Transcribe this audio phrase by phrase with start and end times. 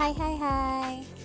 [0.00, 1.19] 嗨嗨嗨。